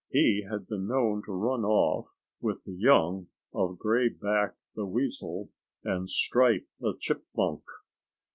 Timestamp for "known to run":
0.87-1.63